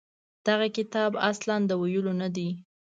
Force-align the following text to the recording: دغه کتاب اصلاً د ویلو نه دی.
دغه 0.47 0.67
کتاب 0.77 1.11
اصلاً 1.29 1.55
د 1.65 1.71
ویلو 1.81 2.13
نه 2.21 2.27
دی. 2.35 2.49